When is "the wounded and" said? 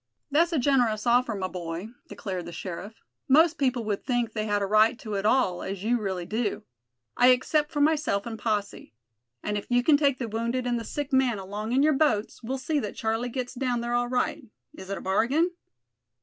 10.17-10.79